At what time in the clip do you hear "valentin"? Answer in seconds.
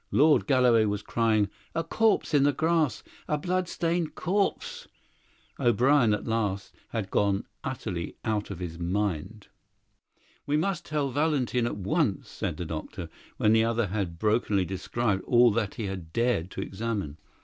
11.11-11.67